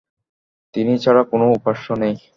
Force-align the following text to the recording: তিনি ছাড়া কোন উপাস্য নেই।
তিনি 0.75 0.93
ছাড়া 1.03 1.21
কোন 1.31 1.41
উপাস্য 1.57 1.85
নেই। 2.01 2.15